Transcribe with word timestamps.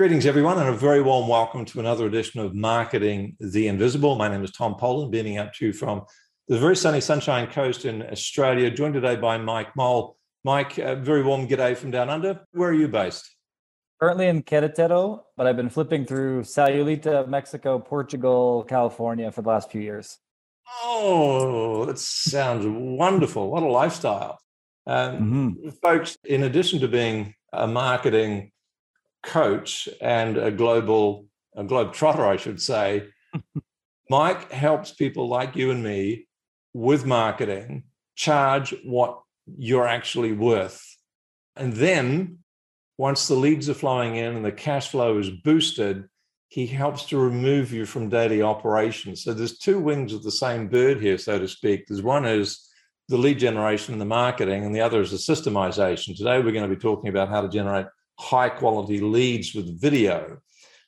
Greetings, 0.00 0.24
everyone, 0.24 0.58
and 0.58 0.70
a 0.70 0.72
very 0.72 1.02
warm 1.02 1.28
welcome 1.28 1.66
to 1.66 1.78
another 1.78 2.06
edition 2.06 2.40
of 2.40 2.54
Marketing 2.54 3.36
the 3.38 3.68
Invisible. 3.68 4.16
My 4.16 4.28
name 4.28 4.42
is 4.42 4.50
Tom 4.50 4.76
Poland, 4.76 5.12
beaming 5.12 5.36
up 5.36 5.52
to 5.52 5.66
you 5.66 5.74
from 5.74 6.06
the 6.48 6.58
very 6.58 6.74
sunny 6.74 7.02
Sunshine 7.02 7.46
Coast 7.48 7.84
in 7.84 8.00
Australia, 8.10 8.70
joined 8.70 8.94
today 8.94 9.16
by 9.16 9.36
Mike 9.36 9.76
Moll. 9.76 10.16
Mike, 10.42 10.78
a 10.78 10.96
very 10.96 11.22
warm 11.22 11.46
g'day 11.46 11.76
from 11.76 11.90
down 11.90 12.08
under. 12.08 12.40
Where 12.52 12.70
are 12.70 12.72
you 12.72 12.88
based? 12.88 13.28
Currently 14.00 14.28
in 14.28 14.42
Querétaro, 14.42 15.20
but 15.36 15.46
I've 15.46 15.58
been 15.58 15.68
flipping 15.68 16.06
through 16.06 16.44
Sayulita, 16.44 17.28
Mexico, 17.28 17.78
Portugal, 17.78 18.64
California 18.66 19.30
for 19.30 19.42
the 19.42 19.50
last 19.50 19.70
few 19.70 19.82
years. 19.82 20.16
Oh, 20.82 21.84
that 21.84 21.98
sounds 21.98 22.64
wonderful. 22.66 23.50
What 23.50 23.62
a 23.62 23.66
lifestyle. 23.66 24.40
Um, 24.86 25.56
mm-hmm. 25.60 25.68
Folks, 25.82 26.16
in 26.24 26.44
addition 26.44 26.80
to 26.80 26.88
being 26.88 27.34
a 27.52 27.66
marketing 27.66 28.52
coach 29.22 29.88
and 30.00 30.36
a 30.36 30.50
global 30.50 31.26
a 31.56 31.64
globe 31.64 31.92
trotter, 31.92 32.24
I 32.24 32.36
should 32.36 32.60
say, 32.60 33.08
Mike 34.10 34.50
helps 34.52 34.92
people 34.92 35.28
like 35.28 35.56
you 35.56 35.70
and 35.70 35.82
me 35.82 36.26
with 36.74 37.04
marketing 37.04 37.84
charge 38.14 38.74
what 38.84 39.20
you're 39.58 39.86
actually 39.86 40.32
worth. 40.32 40.84
And 41.56 41.72
then 41.72 42.38
once 42.98 43.28
the 43.28 43.34
leads 43.34 43.68
are 43.68 43.74
flowing 43.74 44.16
in 44.16 44.36
and 44.36 44.44
the 44.44 44.52
cash 44.52 44.88
flow 44.88 45.18
is 45.18 45.30
boosted, 45.30 46.04
he 46.48 46.66
helps 46.66 47.04
to 47.06 47.18
remove 47.18 47.72
you 47.72 47.86
from 47.86 48.08
daily 48.08 48.42
operations. 48.42 49.22
So 49.22 49.32
there's 49.32 49.58
two 49.58 49.78
wings 49.78 50.12
of 50.12 50.22
the 50.22 50.32
same 50.32 50.68
bird 50.68 51.00
here, 51.00 51.16
so 51.16 51.38
to 51.38 51.48
speak. 51.48 51.86
There's 51.86 52.02
one 52.02 52.24
is 52.26 52.68
the 53.08 53.16
lead 53.16 53.38
generation 53.38 53.94
and 53.94 54.00
the 54.00 54.06
marketing, 54.06 54.64
and 54.64 54.74
the 54.74 54.80
other 54.80 55.00
is 55.00 55.10
the 55.10 55.16
systemization. 55.16 56.16
Today 56.16 56.38
we're 56.38 56.52
going 56.52 56.68
to 56.68 56.74
be 56.74 56.80
talking 56.80 57.08
about 57.08 57.28
how 57.28 57.40
to 57.40 57.48
generate 57.48 57.86
high 58.20 58.50
quality 58.50 59.00
leads 59.00 59.54
with 59.54 59.80
video. 59.80 60.38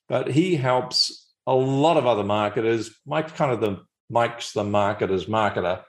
But 0.09 0.29
he 0.29 0.55
helps 0.57 1.33
a 1.47 1.55
lot 1.55 1.97
of 1.97 2.07
other 2.07 2.25
marketers. 2.25 2.95
Mike's 3.07 3.33
kind 3.33 3.51
of 3.53 3.61
the 3.61 3.85
Mike's 4.11 4.53
the 4.53 4.63
marketer's 4.63 5.27
marketer. 5.27 5.83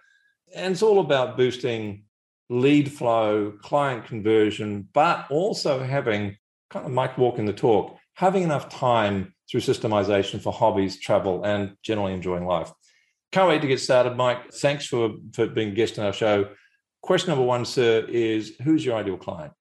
And 0.55 0.71
it's 0.71 0.81
all 0.81 0.99
about 0.99 1.37
boosting 1.37 2.05
lead 2.49 2.91
flow, 2.91 3.53
client 3.61 4.05
conversion, 4.05 4.87
but 4.93 5.25
also 5.29 5.83
having 5.83 6.37
kind 6.69 6.85
of 6.85 6.91
Mike 6.91 7.17
walking 7.17 7.45
the 7.45 7.53
talk, 7.53 7.97
having 8.15 8.43
enough 8.43 8.69
time 8.69 9.33
through 9.49 9.61
systemization 9.61 10.41
for 10.41 10.53
hobbies, 10.53 10.99
travel, 10.99 11.43
and 11.43 11.75
generally 11.83 12.13
enjoying 12.13 12.45
life. 12.45 12.71
Can't 13.31 13.49
wait 13.49 13.61
to 13.61 13.67
get 13.67 13.79
started, 13.79 14.15
Mike. 14.15 14.53
Thanks 14.53 14.85
for, 14.85 15.15
for 15.33 15.47
being 15.47 15.69
a 15.69 15.75
guest 15.75 15.99
on 15.99 16.05
our 16.05 16.13
show. 16.13 16.49
Question 17.01 17.31
number 17.31 17.45
one, 17.45 17.65
sir, 17.65 18.05
is 18.07 18.53
who's 18.63 18.85
your 18.85 18.95
ideal 18.95 19.17
client? 19.17 19.53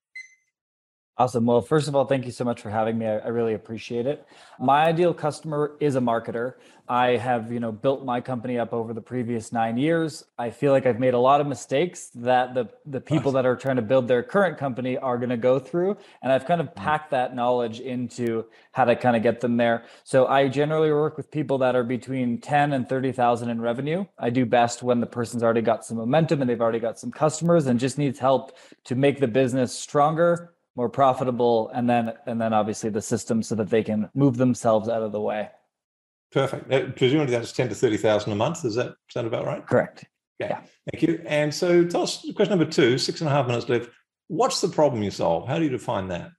Awesome. 1.19 1.45
Well, 1.45 1.61
first 1.61 1.89
of 1.89 1.95
all, 1.95 2.07
thank 2.07 2.25
you 2.25 2.33
so 2.33 2.43
much 2.43 2.63
for 2.63 2.71
having 2.71 2.97
me. 2.97 3.07
I, 3.07 3.19
I, 3.19 3.29
really 3.29 3.53
appreciate 3.53 4.07
it. 4.07 4.27
My 4.59 4.87
ideal 4.87 5.13
customer 5.13 5.77
is 5.79 5.95
a 5.95 6.01
marketer. 6.01 6.55
I 6.89 7.17
have, 7.19 7.53
you 7.53 7.61
know, 7.61 7.71
built 7.71 8.03
my 8.03 8.23
company 8.23 8.59
up 8.59 8.73
over 8.73 8.95
the 8.95 9.03
previous 9.03 9.53
nine 9.53 9.77
years. 9.77 10.25
I 10.39 10.49
feel 10.49 10.73
like 10.73 10.87
I've 10.87 10.99
made 10.99 11.13
a 11.13 11.19
lot 11.19 11.43
of 11.43 11.47
mistakes 11.47 12.09
that 12.15 12.55
the 12.55 12.71
the 12.87 13.01
people 13.01 13.31
that 13.33 13.45
are 13.45 13.57
trying 13.57 13.77
to 13.77 13.83
build 13.83 14.09
their 14.09 14.23
current 14.23 14.57
company 14.57 14.97
are 14.97 15.19
going 15.19 15.29
to 15.29 15.37
go 15.37 15.59
through, 15.59 15.99
and 16.23 16.33
I've 16.33 16.47
kind 16.47 16.63
of 16.63 16.69
mm. 16.69 16.75
packed 16.77 17.11
that 17.11 17.37
knowledge 17.37 17.81
into 17.81 18.47
how 18.73 18.87
to 18.87 18.97
kind 18.97 19.15
of 19.15 19.23
get 19.23 19.41
them 19.41 19.59
there. 19.59 19.85
So 20.05 20.27
I 20.27 20.49
generally 20.49 20.93
work 20.93 21.19
with 21.19 21.31
people 21.31 21.59
that 21.59 21.77
are 21.77 21.85
between 21.85 22.41
ten 22.41 22.73
and 22.73 22.89
thirty 22.89 23.13
thousand 23.13 23.51
in 23.51 23.61
revenue. 23.61 24.07
I 24.19 24.31
do 24.31 24.47
best 24.47 24.83
when 24.83 25.01
the 25.01 25.07
person's 25.07 25.43
already 25.43 25.63
got 25.63 25.85
some 25.85 25.99
momentum 25.99 26.41
and 26.41 26.49
they've 26.49 26.61
already 26.61 26.81
got 26.81 26.99
some 26.99 27.11
customers 27.11 27.67
and 27.67 27.79
just 27.79 27.99
needs 27.99 28.19
help 28.19 28.57
to 28.85 28.95
make 28.95 29.21
the 29.21 29.29
business 29.29 29.79
stronger 29.79 30.55
more 30.77 30.89
profitable 30.89 31.71
and 31.75 31.89
then 31.89 32.13
and 32.27 32.41
then 32.41 32.53
obviously 32.53 32.91
the 32.91 33.03
system 33.03 33.43
so 33.43 33.55
that 33.55 33.71
they 33.71 33.83
can 33.83 34.09
move 34.15 34.37
themselves 34.37 34.89
out 34.89 35.03
of 35.03 35.13
the 35.13 35.21
way 35.21 35.49
perfect 36.31 36.73
uh, 36.73 36.87
presumably 36.97 37.33
that's 37.33 37.53
10 37.53 37.69
to 37.69 37.75
30000 37.75 38.33
a 38.33 38.37
month 38.37 38.63
does 38.63 38.75
that 38.75 38.95
sound 39.11 39.27
about 39.27 39.45
right 39.45 39.67
correct 39.67 40.05
okay. 40.41 40.51
yeah 40.51 40.61
thank 40.91 41.03
you 41.03 41.23
and 41.27 41.55
so 41.55 41.85
tell 41.85 42.03
us 42.03 42.25
question 42.35 42.57
number 42.57 42.71
two 42.71 42.97
six 42.99 43.21
and 43.21 43.29
a 43.29 43.33
half 43.33 43.47
minutes 43.47 43.69
left 43.69 43.91
what's 44.29 44.61
the 44.61 44.69
problem 44.69 45.03
you 45.03 45.11
solve 45.11 45.47
how 45.47 45.59
do 45.59 45.65
you 45.65 45.71
define 45.71 46.09
that 46.09 46.31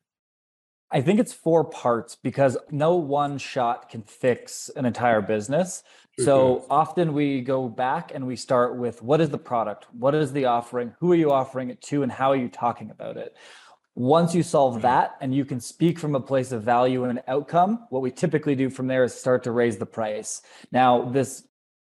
I 0.93 1.01
think 1.01 1.19
it's 1.19 1.33
four 1.33 1.63
parts 1.63 2.15
because 2.15 2.55
no 2.69 2.93
one 2.97 3.39
shot 3.39 3.89
can 3.89 4.03
fix 4.03 4.69
an 4.75 4.85
entire 4.85 5.21
business. 5.21 5.81
So 6.19 6.67
often 6.69 7.13
we 7.13 7.41
go 7.41 7.67
back 7.67 8.11
and 8.13 8.27
we 8.27 8.35
start 8.35 8.77
with 8.77 9.01
what 9.01 9.19
is 9.19 9.29
the 9.29 9.39
product? 9.39 9.87
What 9.91 10.13
is 10.13 10.31
the 10.31 10.45
offering? 10.45 10.93
Who 10.99 11.11
are 11.11 11.15
you 11.15 11.31
offering 11.31 11.71
it 11.71 11.81
to? 11.83 12.03
And 12.03 12.11
how 12.11 12.29
are 12.29 12.35
you 12.35 12.47
talking 12.47 12.91
about 12.91 13.17
it? 13.17 13.35
Once 13.95 14.33
you 14.33 14.41
solve 14.41 14.81
that 14.81 15.15
and 15.21 15.35
you 15.35 15.45
can 15.45 15.59
speak 15.59 15.99
from 15.99 16.15
a 16.15 16.19
place 16.19 16.51
of 16.51 16.63
value 16.63 17.03
and 17.03 17.21
outcome, 17.27 17.85
what 17.89 18.01
we 18.01 18.09
typically 18.09 18.55
do 18.55 18.69
from 18.69 18.87
there 18.87 19.03
is 19.03 19.13
start 19.13 19.43
to 19.43 19.51
raise 19.51 19.77
the 19.77 19.85
price. 19.85 20.41
Now, 20.71 21.09
this 21.09 21.47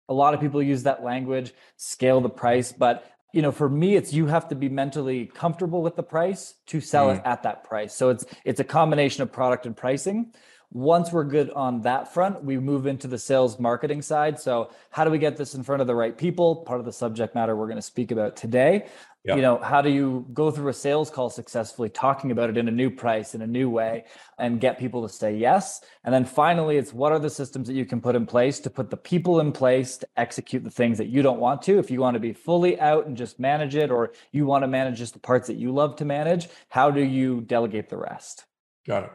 a 0.08 0.14
lot 0.14 0.34
of 0.34 0.40
people 0.40 0.62
use 0.62 0.82
that 0.82 1.04
language, 1.04 1.54
scale 1.76 2.20
the 2.20 2.28
price, 2.28 2.72
but 2.72 3.06
you 3.32 3.40
know, 3.40 3.52
for 3.52 3.68
me, 3.68 3.96
it's 3.96 4.12
you 4.12 4.26
have 4.26 4.48
to 4.48 4.54
be 4.54 4.68
mentally 4.68 5.26
comfortable 5.26 5.80
with 5.80 5.96
the 5.96 6.02
price 6.02 6.54
to 6.66 6.80
sell 6.80 7.06
mm. 7.06 7.16
it 7.16 7.22
at 7.24 7.44
that 7.44 7.64
price. 7.64 7.94
So 7.94 8.10
it's 8.10 8.26
it's 8.44 8.60
a 8.60 8.64
combination 8.64 9.22
of 9.22 9.32
product 9.32 9.64
and 9.64 9.76
pricing. 9.76 10.34
Once 10.72 11.12
we're 11.12 11.24
good 11.24 11.50
on 11.50 11.82
that 11.82 12.12
front, 12.12 12.42
we 12.42 12.58
move 12.58 12.86
into 12.86 13.06
the 13.06 13.18
sales 13.18 13.60
marketing 13.60 14.00
side. 14.00 14.40
So, 14.40 14.70
how 14.90 15.04
do 15.04 15.10
we 15.10 15.18
get 15.18 15.36
this 15.36 15.54
in 15.54 15.62
front 15.62 15.82
of 15.82 15.86
the 15.86 15.94
right 15.94 16.16
people? 16.16 16.56
Part 16.56 16.80
of 16.80 16.86
the 16.86 16.92
subject 16.92 17.34
matter 17.34 17.54
we're 17.54 17.66
going 17.66 17.76
to 17.76 17.82
speak 17.82 18.10
about 18.10 18.36
today. 18.36 18.86
Yep. 19.24 19.36
You 19.36 19.42
know, 19.42 19.58
how 19.58 19.82
do 19.82 19.90
you 19.90 20.26
go 20.32 20.50
through 20.50 20.68
a 20.68 20.72
sales 20.72 21.08
call 21.08 21.30
successfully, 21.30 21.88
talking 21.88 22.32
about 22.32 22.50
it 22.50 22.56
in 22.56 22.66
a 22.66 22.72
new 22.72 22.90
price, 22.90 23.36
in 23.36 23.42
a 23.42 23.46
new 23.46 23.70
way, 23.70 24.04
and 24.38 24.60
get 24.60 24.80
people 24.80 25.02
to 25.02 25.08
say 25.08 25.36
yes? 25.36 25.80
And 26.02 26.12
then 26.12 26.24
finally, 26.24 26.76
it's 26.76 26.92
what 26.92 27.12
are 27.12 27.20
the 27.20 27.30
systems 27.30 27.68
that 27.68 27.74
you 27.74 27.84
can 27.84 28.00
put 28.00 28.16
in 28.16 28.26
place 28.26 28.58
to 28.60 28.70
put 28.70 28.90
the 28.90 28.96
people 28.96 29.38
in 29.38 29.52
place 29.52 29.96
to 29.98 30.08
execute 30.16 30.64
the 30.64 30.70
things 30.70 30.98
that 30.98 31.06
you 31.06 31.22
don't 31.22 31.38
want 31.38 31.62
to? 31.62 31.78
If 31.78 31.88
you 31.88 32.00
want 32.00 32.14
to 32.14 32.20
be 32.20 32.32
fully 32.32 32.80
out 32.80 33.06
and 33.06 33.16
just 33.16 33.38
manage 33.38 33.76
it, 33.76 33.92
or 33.92 34.12
you 34.32 34.44
want 34.44 34.64
to 34.64 34.68
manage 34.68 34.98
just 34.98 35.12
the 35.12 35.20
parts 35.20 35.46
that 35.46 35.56
you 35.56 35.70
love 35.70 35.96
to 35.96 36.04
manage, 36.04 36.48
how 36.68 36.90
do 36.90 37.02
you 37.02 37.42
delegate 37.42 37.90
the 37.90 37.98
rest? 37.98 38.46
Got 38.86 39.04
it. 39.04 39.10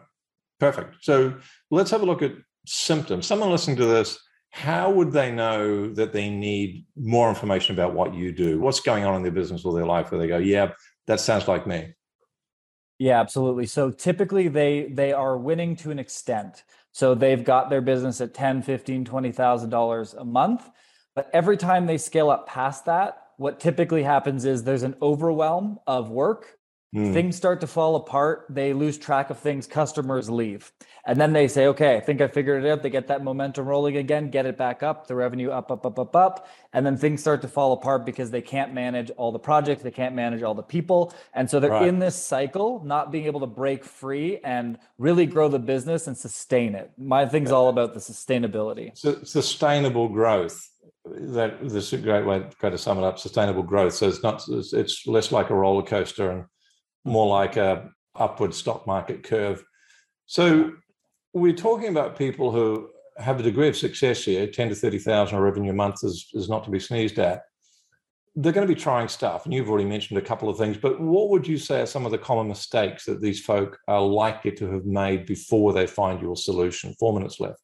Perfect. 0.59 0.97
So 1.01 1.35
let's 1.71 1.91
have 1.91 2.01
a 2.01 2.05
look 2.05 2.21
at 2.21 2.33
symptoms. 2.65 3.25
Someone 3.25 3.51
listening 3.51 3.77
to 3.77 3.85
this, 3.85 4.19
how 4.51 4.89
would 4.89 5.11
they 5.11 5.31
know 5.31 5.93
that 5.93 6.13
they 6.13 6.29
need 6.29 6.85
more 6.95 7.29
information 7.29 7.75
about 7.75 7.93
what 7.93 8.13
you 8.13 8.31
do? 8.31 8.59
What's 8.59 8.79
going 8.79 9.05
on 9.05 9.15
in 9.15 9.21
their 9.21 9.31
business 9.31 9.65
or 9.65 9.73
their 9.73 9.85
life 9.85 10.11
where 10.11 10.19
they 10.19 10.27
go, 10.27 10.37
yeah, 10.37 10.71
that 11.05 11.19
sounds 11.19 11.47
like 11.47 11.67
me? 11.67 11.93
Yeah, 12.99 13.19
absolutely. 13.19 13.67
So 13.67 13.91
typically 13.91 14.47
they 14.47 14.89
they 14.91 15.13
are 15.13 15.37
winning 15.37 15.75
to 15.77 15.91
an 15.91 15.99
extent. 15.99 16.63
So 16.91 17.13
they've 17.13 17.43
got 17.43 17.69
their 17.69 17.81
business 17.81 18.21
at 18.21 18.33
10, 18.33 18.63
15, 18.63 19.05
20,000 19.05 19.69
dollars 19.69 20.15
a 20.15 20.25
month, 20.25 20.67
but 21.15 21.29
every 21.31 21.57
time 21.57 21.85
they 21.85 21.99
scale 21.99 22.31
up 22.31 22.47
past 22.47 22.85
that, 22.85 23.21
what 23.37 23.59
typically 23.59 24.01
happens 24.01 24.45
is 24.45 24.63
there's 24.63 24.81
an 24.81 24.95
overwhelm 25.01 25.77
of 25.85 26.09
work 26.09 26.56
Mm. 26.95 27.13
Things 27.13 27.35
start 27.35 27.59
to 27.61 27.67
fall 27.67 27.97
apart. 27.97 28.45
They 28.49 28.71
lose 28.71 28.97
track 28.97 29.29
of 29.29 29.37
things. 29.39 29.67
Customers 29.67 30.29
leave. 30.29 30.71
And 31.05 31.19
then 31.19 31.33
they 31.33 31.47
say, 31.47 31.67
okay, 31.67 31.97
I 31.97 31.99
think 31.99 32.21
I 32.21 32.27
figured 32.27 32.63
it 32.63 32.69
out. 32.69 32.81
They 32.81 32.89
get 32.89 33.07
that 33.07 33.23
momentum 33.23 33.65
rolling 33.65 33.97
again, 33.97 34.29
get 34.29 34.45
it 34.45 34.57
back 34.57 34.83
up, 34.83 35.07
the 35.07 35.15
revenue 35.15 35.49
up, 35.49 35.69
up, 35.69 35.85
up, 35.85 35.99
up, 35.99 36.15
up. 36.15 36.47
And 36.71 36.85
then 36.85 36.97
things 36.97 37.19
start 37.19 37.41
to 37.41 37.47
fall 37.47 37.73
apart 37.73 38.05
because 38.05 38.31
they 38.31 38.41
can't 38.41 38.73
manage 38.73 39.11
all 39.11 39.33
the 39.33 39.39
projects. 39.39 39.83
They 39.83 39.91
can't 39.91 40.15
manage 40.15 40.43
all 40.43 40.53
the 40.53 40.63
people. 40.63 41.13
And 41.33 41.49
so 41.49 41.59
they're 41.59 41.71
right. 41.71 41.87
in 41.87 41.99
this 41.99 42.15
cycle, 42.15 42.81
not 42.85 43.11
being 43.11 43.25
able 43.25 43.41
to 43.41 43.47
break 43.47 43.83
free 43.83 44.39
and 44.43 44.77
really 44.97 45.25
grow 45.25 45.49
the 45.49 45.59
business 45.59 46.07
and 46.07 46.17
sustain 46.17 46.73
it. 46.73 46.91
My 46.97 47.25
thing's 47.25 47.51
all 47.51 47.67
about 47.67 47.93
the 47.93 47.99
sustainability. 47.99 48.97
So 48.97 49.23
sustainable 49.23 50.07
growth 50.07 50.69
that 51.05 51.61
this 51.61 51.73
is 51.73 51.93
a 51.93 51.97
great 51.97 52.25
way 52.25 52.43
to, 52.61 52.69
to 52.69 52.77
sum 52.77 52.97
it 52.97 53.03
up 53.05 53.17
sustainable 53.17 53.63
growth 53.63 53.93
so 53.93 54.09
it's 54.09 54.21
not 54.23 54.43
it's 54.49 55.07
less 55.07 55.31
like 55.31 55.49
a 55.49 55.55
roller 55.55 55.81
coaster 55.81 56.29
and 56.31 56.43
more 57.07 57.27
like 57.27 57.57
a 57.57 57.89
upward 58.15 58.53
stock 58.53 58.85
market 58.85 59.23
curve. 59.23 59.63
So 60.25 60.73
we're 61.33 61.53
talking 61.53 61.89
about 61.89 62.17
people 62.17 62.51
who 62.51 62.89
have 63.17 63.39
a 63.39 63.43
degree 63.43 63.67
of 63.67 63.77
success 63.77 64.23
here, 64.23 64.47
10 64.47 64.69
to 64.69 64.75
30,000 64.75 65.37
revenue 65.39 65.71
a 65.71 65.73
month 65.73 66.03
is, 66.03 66.29
is 66.33 66.49
not 66.49 66.63
to 66.65 66.69
be 66.69 66.79
sneezed 66.79 67.17
at. 67.17 67.43
They're 68.35 68.53
going 68.53 68.67
to 68.67 68.73
be 68.73 68.79
trying 68.79 69.07
stuff, 69.07 69.45
and 69.45 69.53
you've 69.53 69.69
already 69.69 69.87
mentioned 69.87 70.19
a 70.19 70.23
couple 70.23 70.47
of 70.47 70.57
things, 70.57 70.77
but 70.77 70.99
what 71.01 71.29
would 71.29 71.47
you 71.47 71.57
say 71.57 71.81
are 71.81 71.87
some 71.87 72.05
of 72.05 72.11
the 72.11 72.19
common 72.19 72.47
mistakes 72.47 73.05
that 73.05 73.19
these 73.19 73.43
folk 73.43 73.79
are 73.87 74.01
likely 74.01 74.51
to 74.51 74.71
have 74.71 74.85
made 74.85 75.25
before 75.25 75.73
they 75.73 75.87
find 75.87 76.21
your 76.21 76.35
solution? 76.35 76.93
Four 76.99 77.13
minutes 77.13 77.39
left. 77.39 77.59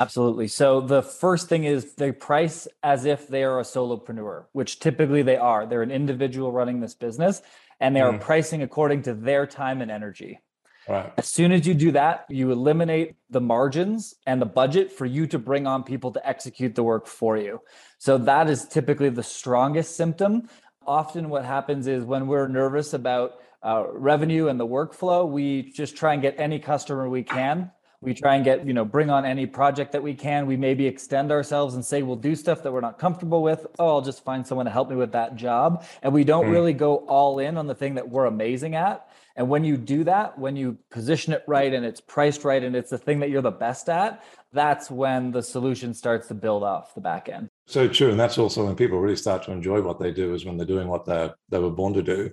Absolutely. 0.00 0.48
So 0.48 0.80
the 0.80 1.02
first 1.02 1.48
thing 1.48 1.64
is 1.64 1.94
they 1.94 2.10
price 2.10 2.66
as 2.82 3.04
if 3.04 3.28
they 3.28 3.44
are 3.44 3.60
a 3.60 3.64
solopreneur, 3.64 4.46
which 4.52 4.80
typically 4.80 5.22
they 5.22 5.36
are. 5.36 5.66
They're 5.66 5.82
an 5.82 5.90
individual 5.90 6.52
running 6.52 6.80
this 6.80 6.94
business 6.94 7.42
and 7.80 7.94
they 7.94 8.00
are 8.00 8.12
mm. 8.12 8.20
pricing 8.20 8.62
according 8.62 9.02
to 9.02 9.14
their 9.14 9.46
time 9.46 9.82
and 9.82 9.90
energy. 9.90 10.40
Right. 10.88 11.12
As 11.18 11.28
soon 11.28 11.52
as 11.52 11.66
you 11.66 11.74
do 11.74 11.92
that, 11.92 12.24
you 12.30 12.50
eliminate 12.50 13.14
the 13.28 13.42
margins 13.42 14.14
and 14.26 14.40
the 14.40 14.46
budget 14.46 14.90
for 14.90 15.04
you 15.04 15.26
to 15.28 15.38
bring 15.38 15.66
on 15.66 15.84
people 15.84 16.10
to 16.12 16.26
execute 16.26 16.74
the 16.74 16.82
work 16.82 17.06
for 17.06 17.36
you. 17.36 17.60
So 17.98 18.16
that 18.18 18.48
is 18.48 18.66
typically 18.66 19.10
the 19.10 19.22
strongest 19.22 19.96
symptom. 19.96 20.48
Often 20.86 21.28
what 21.28 21.44
happens 21.44 21.86
is 21.86 22.04
when 22.04 22.26
we're 22.26 22.48
nervous 22.48 22.94
about 22.94 23.34
uh, 23.62 23.84
revenue 23.92 24.48
and 24.48 24.58
the 24.58 24.66
workflow. 24.66 25.28
We 25.28 25.70
just 25.70 25.96
try 25.96 26.14
and 26.14 26.22
get 26.22 26.36
any 26.38 26.58
customer 26.58 27.08
we 27.08 27.22
can. 27.22 27.70
We 28.02 28.14
try 28.14 28.36
and 28.36 28.44
get, 28.44 28.66
you 28.66 28.72
know, 28.72 28.84
bring 28.84 29.10
on 29.10 29.26
any 29.26 29.44
project 29.44 29.92
that 29.92 30.02
we 30.02 30.14
can. 30.14 30.46
We 30.46 30.56
maybe 30.56 30.86
extend 30.86 31.30
ourselves 31.30 31.74
and 31.74 31.84
say 31.84 32.02
we'll 32.02 32.16
do 32.16 32.34
stuff 32.34 32.62
that 32.62 32.72
we're 32.72 32.80
not 32.80 32.98
comfortable 32.98 33.42
with. 33.42 33.66
Oh, 33.78 33.88
I'll 33.88 34.00
just 34.00 34.24
find 34.24 34.46
someone 34.46 34.64
to 34.64 34.72
help 34.72 34.88
me 34.88 34.96
with 34.96 35.12
that 35.12 35.36
job. 35.36 35.84
And 36.02 36.14
we 36.14 36.24
don't 36.24 36.46
mm. 36.46 36.52
really 36.52 36.72
go 36.72 36.96
all 37.08 37.40
in 37.40 37.58
on 37.58 37.66
the 37.66 37.74
thing 37.74 37.96
that 37.96 38.08
we're 38.08 38.24
amazing 38.24 38.74
at. 38.74 39.06
And 39.36 39.50
when 39.50 39.64
you 39.64 39.76
do 39.76 40.04
that, 40.04 40.38
when 40.38 40.56
you 40.56 40.78
position 40.90 41.34
it 41.34 41.44
right 41.46 41.72
and 41.72 41.84
it's 41.84 42.00
priced 42.00 42.42
right 42.42 42.62
and 42.62 42.74
it's 42.74 42.90
the 42.90 42.98
thing 42.98 43.20
that 43.20 43.28
you're 43.28 43.42
the 43.42 43.50
best 43.50 43.88
at, 43.90 44.24
that's 44.52 44.90
when 44.90 45.30
the 45.30 45.42
solution 45.42 45.92
starts 45.92 46.28
to 46.28 46.34
build 46.34 46.62
off 46.62 46.94
the 46.94 47.00
back 47.00 47.28
end. 47.28 47.50
So 47.66 47.86
true. 47.86 48.10
And 48.10 48.18
that's 48.18 48.38
also 48.38 48.64
when 48.64 48.76
people 48.76 48.98
really 48.98 49.16
start 49.16 49.42
to 49.44 49.52
enjoy 49.52 49.82
what 49.82 50.00
they 50.00 50.10
do 50.10 50.34
is 50.34 50.44
when 50.44 50.56
they're 50.56 50.66
doing 50.66 50.88
what 50.88 51.04
they 51.04 51.30
they 51.50 51.58
were 51.58 51.70
born 51.70 51.92
to 51.94 52.02
do. 52.02 52.30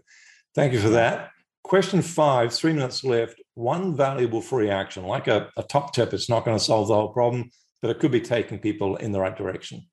Thank 0.56 0.74
you 0.74 0.80
for 0.80 0.90
that. 0.90 1.32
Question 1.64 2.02
five, 2.02 2.54
three 2.54 2.74
minutes 2.74 3.04
left. 3.04 3.42
One 3.58 3.96
valuable 3.96 4.40
free 4.40 4.70
action, 4.70 5.04
like 5.04 5.28
a, 5.28 5.50
a 5.58 5.64
top 5.64 5.92
tip. 5.92 6.14
It's 6.14 6.30
not 6.30 6.46
going 6.46 6.56
to 6.56 6.64
solve 6.64 6.90
the 6.90 6.94
whole 6.94 7.10
problem, 7.10 7.50
but 7.82 7.90
it 7.90 7.98
could 7.98 8.12
be 8.12 8.22
taking 8.22 8.60
people 8.60 8.98
in 8.98 9.12
the 9.12 9.20
right 9.20 9.36
direction. 9.36 9.88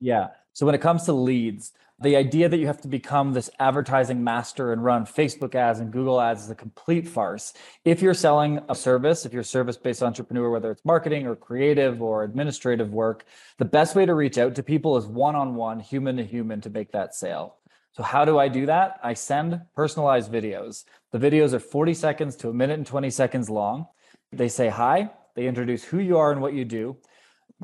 Yeah. 0.00 0.30
So 0.52 0.66
when 0.66 0.74
it 0.74 0.80
comes 0.80 1.04
to 1.04 1.12
leads, 1.12 1.70
the 2.00 2.16
idea 2.16 2.48
that 2.48 2.58
you 2.58 2.66
have 2.66 2.80
to 2.80 2.88
become 2.88 3.34
this 3.34 3.48
advertising 3.60 4.24
master 4.24 4.72
and 4.72 4.82
run 4.82 5.06
Facebook 5.06 5.54
ads 5.54 5.78
and 5.78 5.92
Google 5.92 6.20
ads 6.20 6.42
is 6.42 6.50
a 6.50 6.56
complete 6.56 7.06
farce. 7.06 7.52
If 7.84 8.02
you're 8.02 8.14
selling 8.14 8.58
a 8.68 8.74
service, 8.74 9.24
if 9.24 9.32
you're 9.32 9.42
a 9.42 9.44
service 9.44 9.76
based 9.76 10.02
entrepreneur, 10.02 10.50
whether 10.50 10.72
it's 10.72 10.84
marketing 10.84 11.28
or 11.28 11.36
creative 11.36 12.02
or 12.02 12.24
administrative 12.24 12.92
work, 12.92 13.24
the 13.58 13.64
best 13.64 13.94
way 13.94 14.06
to 14.06 14.14
reach 14.14 14.38
out 14.38 14.56
to 14.56 14.64
people 14.64 14.96
is 14.96 15.06
one 15.06 15.36
on 15.36 15.54
one, 15.54 15.78
human 15.78 16.16
to 16.16 16.24
human 16.24 16.60
to 16.62 16.70
make 16.70 16.90
that 16.90 17.14
sale. 17.14 17.58
So, 17.92 18.02
how 18.02 18.24
do 18.24 18.38
I 18.38 18.48
do 18.48 18.66
that? 18.66 18.98
I 19.02 19.14
send 19.14 19.60
personalized 19.74 20.32
videos. 20.32 20.84
The 21.10 21.18
videos 21.18 21.52
are 21.52 21.60
40 21.60 21.94
seconds 21.94 22.36
to 22.36 22.48
a 22.48 22.54
minute 22.54 22.78
and 22.78 22.86
20 22.86 23.10
seconds 23.10 23.50
long. 23.50 23.86
They 24.32 24.48
say 24.48 24.68
hi, 24.68 25.10
they 25.36 25.46
introduce 25.46 25.84
who 25.84 25.98
you 25.98 26.18
are 26.18 26.32
and 26.32 26.40
what 26.40 26.54
you 26.54 26.64
do. 26.64 26.96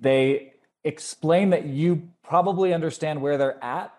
They 0.01 0.53
explain 0.85 1.51
that 1.51 1.65
you 1.67 2.11
probably 2.23 2.73
understand 2.73 3.21
where 3.21 3.39
they're 3.39 3.63
at 3.65 3.93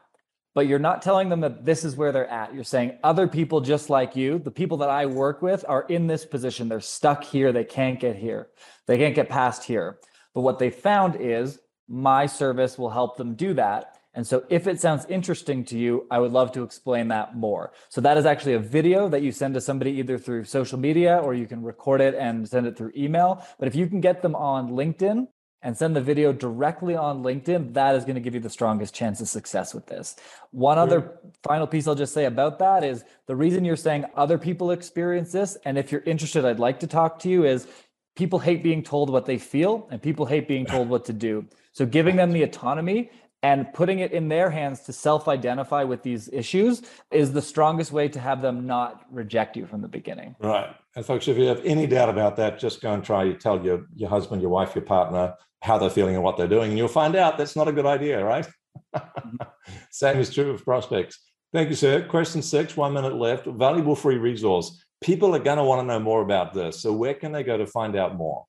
but 0.56 0.68
you're 0.68 0.80
not 0.80 1.02
telling 1.02 1.30
them 1.30 1.42
that 1.42 1.64
this 1.64 1.84
is 1.84 1.96
where 1.96 2.12
they're 2.12 2.28
at. 2.28 2.54
You're 2.54 2.64
saying 2.64 2.98
other 3.04 3.28
people 3.28 3.62
just 3.62 3.90
like 3.90 4.16
you, 4.16 4.40
the 4.40 4.52
people 4.52 4.78
that 4.80 4.90
I 4.90 5.06
work 5.06 5.42
with 5.42 5.64
are 5.68 5.84
in 5.84 6.08
this 6.08 6.26
position. 6.26 6.68
They're 6.68 6.80
stuck 6.80 7.24
here. 7.24 7.52
They 7.52 7.64
can't 7.64 8.00
get 8.00 8.16
here. 8.16 8.50
They 8.88 8.98
can't 8.98 9.16
get 9.16 9.30
past 9.30 9.64
here. 9.64 10.00
But 10.34 10.42
what 10.42 10.60
they 10.60 10.70
found 10.70 11.16
is 11.20 11.60
my 11.88 12.26
service 12.26 12.78
will 12.78 12.90
help 12.90 13.18
them 13.18 13.36
do 13.36 13.54
that. 13.54 13.99
And 14.14 14.26
so 14.26 14.44
if 14.50 14.68
it 14.68 14.82
sounds 14.82 15.06
interesting 15.08 15.64
to 15.66 15.78
you, 15.78 16.08
I 16.10 16.20
would 16.20 16.32
love 16.32 16.52
to 16.54 16.64
explain 16.64 17.08
that 17.10 17.36
more. 17.36 17.72
So 17.90 18.02
that 18.02 18.18
is 18.18 18.26
actually 18.26 18.54
a 18.54 18.60
video 18.60 19.08
that 19.10 19.22
you 19.22 19.32
send 19.32 19.54
to 19.54 19.62
somebody 19.62 19.92
either 19.92 20.18
through 20.18 20.46
social 20.46 20.80
media 20.80 21.18
or 21.18 21.34
you 21.34 21.46
can 21.46 21.62
record 21.64 22.02
it 22.02 22.16
and 22.16 22.48
send 22.48 22.66
it 22.68 22.76
through 22.78 22.92
email. 22.98 23.46
But 23.60 23.68
if 23.68 23.76
you 23.76 23.88
can 23.88 24.02
get 24.02 24.22
them 24.22 24.36
on 24.36 24.72
LinkedIn, 24.72 25.28
and 25.62 25.78
send 25.78 25.96
the 25.96 26.02
video 26.02 26.32
directly 26.32 26.96
on 26.96 27.22
LinkedIn, 27.22 27.74
that 27.74 27.96
is 27.96 28.06
going 28.06 28.16
to 28.16 28.22
give 28.22 28.34
you 28.34 28.40
the 28.40 28.50
strongest 28.50 28.94
chance 28.94 29.20
of 29.20 29.28
success 29.28 29.74
with 29.74 29.86
this. 29.88 30.16
One 30.52 30.78
other 30.78 31.20
final 31.44 31.68
piece 31.68 31.88
I'll 31.88 31.96
just 31.96 32.14
say 32.14 32.26
about 32.26 32.60
that 32.60 32.84
is 32.84 33.04
the 33.28 33.36
reason 33.36 33.66
you're 33.66 33.76
saying 33.76 34.06
other 34.16 34.38
people 34.38 34.72
experience 34.72 35.32
this, 35.32 35.58
and 35.66 35.78
if 35.78 35.92
you're 35.92 36.02
interested, 36.02 36.46
I'd 36.46 36.60
like 36.60 36.80
to 36.80 36.88
talk 36.88 37.20
to 37.20 37.30
you, 37.30 37.44
is 37.44 37.68
people 38.16 38.40
hate 38.40 38.64
being 38.64 38.84
told 38.84 39.10
what 39.10 39.26
they 39.26 39.38
feel 39.38 39.88
and 39.92 40.02
people 40.02 40.26
hate 40.26 40.48
being 40.48 40.66
told 40.66 40.90
what 40.90 41.06
to 41.06 41.14
do. 41.14 41.46
So 41.74 41.86
giving 41.86 42.16
them 42.16 42.32
the 42.32 42.44
autonomy 42.44 43.12
and 43.42 43.72
putting 43.74 44.00
it 44.00 44.12
in 44.12 44.28
their 44.28 44.50
hands 44.50 44.82
to 44.82 44.94
self-identify 44.94 45.84
with 45.84 46.04
these 46.04 46.30
issues 46.34 46.82
is 47.12 47.32
the 47.32 47.42
strongest 47.42 47.92
way 47.92 48.10
to 48.10 48.20
have 48.20 48.42
them 48.42 48.68
not 48.68 49.06
reject 49.12 49.56
you 49.56 49.66
from 49.66 49.82
the 49.82 49.88
beginning. 49.88 50.36
Right. 50.40 50.76
And 50.96 51.06
folks, 51.06 51.28
if 51.28 51.38
you 51.38 51.46
have 51.46 51.62
any 51.64 51.88
doubt 51.88 52.10
about 52.10 52.36
that, 52.38 52.60
just 52.60 52.82
go 52.82 52.94
and 52.94 53.04
try 53.04 53.32
tell 53.34 53.64
your 53.64 53.86
your 53.96 54.10
husband, 54.10 54.42
your 54.42 54.52
wife, 54.52 54.76
your 54.76 54.84
partner 54.84 55.36
how 55.62 55.78
they're 55.78 55.90
feeling 55.90 56.16
and 56.16 56.24
what 56.24 56.38
they're 56.38 56.48
doing, 56.48 56.70
and 56.70 56.78
you'll 56.78 56.88
find 56.88 57.16
out 57.16 57.38
that's 57.38 57.56
not 57.56 57.68
a 57.68 57.72
good 57.72 57.86
idea, 57.86 58.24
right? 58.24 58.48
Mm-hmm. 58.96 59.36
Same 59.92 60.18
is 60.18 60.34
true 60.34 60.52
of 60.52 60.64
prospects. 60.64 61.20
Thank 61.52 61.70
you, 61.70 61.76
sir. 61.76 62.08
Question 62.08 62.42
six, 62.42 62.78
one 62.78 62.94
minute 62.94 63.16
left. 63.16 63.46
Valuable 63.46 63.96
free 63.96 64.18
resource. 64.18 64.84
People 65.02 65.36
are 65.36 65.40
going 65.40 65.58
to 65.58 65.64
want 65.64 65.82
to 65.82 65.86
know 65.86 66.00
more 66.00 66.22
about 66.22 66.54
this. 66.54 66.82
So 66.82 66.94
where 66.94 67.14
can 67.14 67.32
they 67.32 67.44
go 67.44 67.58
to 67.58 67.66
find 67.66 67.96
out 67.96 68.16
more? 68.16 68.46